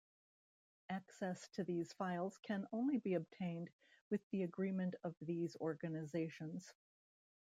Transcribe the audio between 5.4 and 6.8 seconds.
organisations.